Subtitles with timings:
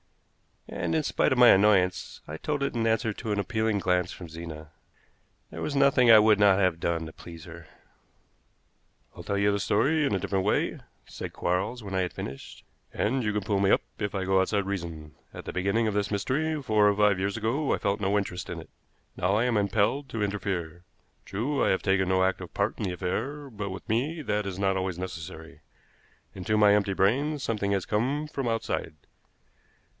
[0.67, 4.11] And, in spite of my annoyance, I told it in answer to an appealing glance
[4.11, 4.71] from Zena.
[5.51, 7.67] There was nothing I would not have done to please her.
[9.15, 12.63] "I'll tell you the story in a different way," said Quarles, when I had finished,
[12.93, 15.13] "and you can pull me up if I go outside reason.
[15.33, 18.49] At the beginning of this mystery, four or five years ago, I felt no interest
[18.49, 18.69] in it;
[19.17, 20.83] now I am impelled to interfere.
[21.25, 24.57] True, I have taken no active part in the affair, but with me that is
[24.57, 25.59] not always necessary.
[26.33, 28.95] Into my empty brain something has come from outside."